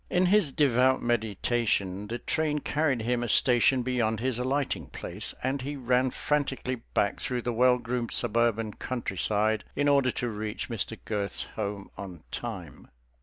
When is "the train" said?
2.07-2.57